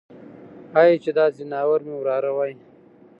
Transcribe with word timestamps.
هی 0.75 0.91
چې 1.03 1.09
دا 1.17 1.25
ځناور 1.37 1.79
مې 1.87 1.95
وراره 1.97 2.31
وای. 2.37 2.53